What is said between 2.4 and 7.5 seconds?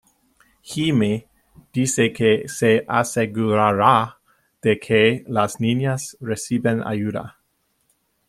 se asegurará de que las niñas reciben ayuda.